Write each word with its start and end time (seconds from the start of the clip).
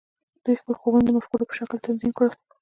دوی 0.43 0.59
خپل 0.61 0.73
خوبونه 0.79 1.03
د 1.05 1.09
مفکورو 1.17 1.49
په 1.49 1.55
شکل 1.59 1.77
تنظیم 1.85 2.11
کړل 2.17 2.31